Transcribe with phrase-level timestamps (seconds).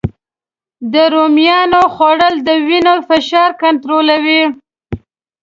[0.93, 4.43] د رومیانو خوړل د وینې فشار کنټرولوي